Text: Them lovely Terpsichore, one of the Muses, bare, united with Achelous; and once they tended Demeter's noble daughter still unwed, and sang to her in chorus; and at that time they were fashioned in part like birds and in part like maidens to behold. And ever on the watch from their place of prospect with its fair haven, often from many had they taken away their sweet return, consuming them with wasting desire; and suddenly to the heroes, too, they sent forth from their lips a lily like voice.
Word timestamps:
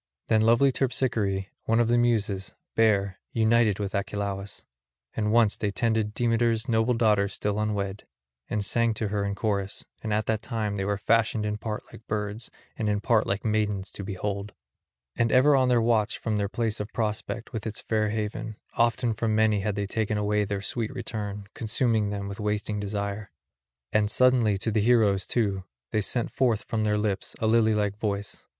Them 0.29 0.41
lovely 0.41 0.71
Terpsichore, 0.71 1.45
one 1.65 1.79
of 1.79 1.87
the 1.87 1.95
Muses, 1.95 2.55
bare, 2.73 3.19
united 3.33 3.77
with 3.77 3.93
Achelous; 3.93 4.63
and 5.15 5.31
once 5.31 5.57
they 5.57 5.69
tended 5.69 6.15
Demeter's 6.15 6.67
noble 6.67 6.95
daughter 6.95 7.27
still 7.29 7.59
unwed, 7.59 8.07
and 8.49 8.65
sang 8.65 8.95
to 8.95 9.09
her 9.09 9.23
in 9.23 9.35
chorus; 9.35 9.85
and 10.01 10.11
at 10.11 10.25
that 10.25 10.41
time 10.41 10.77
they 10.77 10.85
were 10.85 10.97
fashioned 10.97 11.45
in 11.45 11.59
part 11.59 11.83
like 11.93 12.07
birds 12.07 12.49
and 12.75 12.89
in 12.89 12.99
part 12.99 13.27
like 13.27 13.45
maidens 13.45 13.91
to 13.91 14.03
behold. 14.03 14.55
And 15.15 15.31
ever 15.31 15.55
on 15.55 15.67
the 15.69 15.79
watch 15.79 16.17
from 16.17 16.37
their 16.37 16.49
place 16.49 16.79
of 16.79 16.91
prospect 16.93 17.53
with 17.53 17.67
its 17.67 17.79
fair 17.79 18.09
haven, 18.09 18.55
often 18.73 19.13
from 19.13 19.35
many 19.35 19.59
had 19.59 19.75
they 19.75 19.85
taken 19.85 20.17
away 20.17 20.45
their 20.45 20.63
sweet 20.63 20.91
return, 20.95 21.45
consuming 21.53 22.09
them 22.09 22.27
with 22.27 22.39
wasting 22.39 22.79
desire; 22.79 23.29
and 23.93 24.09
suddenly 24.09 24.57
to 24.57 24.71
the 24.71 24.81
heroes, 24.81 25.27
too, 25.27 25.63
they 25.91 26.01
sent 26.01 26.31
forth 26.31 26.63
from 26.63 26.85
their 26.85 26.97
lips 26.97 27.35
a 27.37 27.45
lily 27.45 27.75
like 27.75 27.99
voice. 27.99 28.41